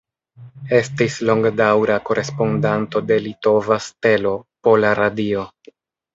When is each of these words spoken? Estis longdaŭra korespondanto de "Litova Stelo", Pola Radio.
Estis 0.77 1.17
longdaŭra 1.29 1.97
korespondanto 2.07 3.03
de 3.11 3.19
"Litova 3.27 3.79
Stelo", 3.91 4.35
Pola 4.71 4.97
Radio. 5.03 5.47